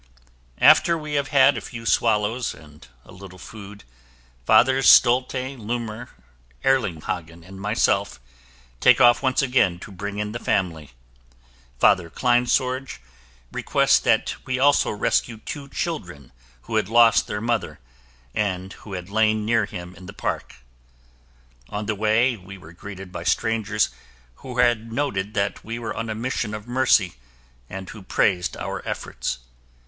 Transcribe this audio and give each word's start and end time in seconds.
After 0.57 0.97
we 0.97 1.13
have 1.13 1.27
had 1.27 1.55
a 1.55 1.61
few 1.61 1.85
swallows 1.85 2.55
and 2.55 2.87
a 3.05 3.11
little 3.11 3.37
food, 3.37 3.83
Fathers 4.47 4.87
Stolte, 4.89 5.55
Luhmer, 5.59 6.09
Erlinghagen 6.65 7.43
and 7.43 7.61
myself, 7.61 8.19
take 8.79 8.99
off 8.99 9.21
once 9.21 9.43
again 9.43 9.77
to 9.77 9.91
bring 9.91 10.17
in 10.17 10.31
the 10.31 10.39
family. 10.39 10.89
Father 11.77 12.09
Kleinsorge 12.09 12.97
requests 13.51 13.99
that 13.99 14.33
we 14.43 14.57
also 14.57 14.89
rescue 14.89 15.37
two 15.37 15.69
children 15.69 16.31
who 16.63 16.77
had 16.77 16.89
lost 16.89 17.27
their 17.27 17.39
mother 17.39 17.79
and 18.33 18.73
who 18.73 18.93
had 18.93 19.07
lain 19.11 19.45
near 19.45 19.65
him 19.67 19.93
in 19.93 20.07
the 20.07 20.13
park. 20.13 20.55
On 21.69 21.85
the 21.85 21.93
way, 21.93 22.35
we 22.35 22.57
were 22.57 22.73
greeted 22.73 23.11
by 23.11 23.23
strangers 23.23 23.89
who 24.37 24.57
had 24.57 24.91
noted 24.91 25.35
that 25.35 25.63
we 25.63 25.77
were 25.77 25.93
on 25.93 26.09
a 26.09 26.15
mission 26.15 26.55
of 26.55 26.67
mercy 26.67 27.17
and 27.69 27.87
who 27.91 28.01
praised 28.01 28.57
our 28.57 28.81
efforts. 28.87 29.37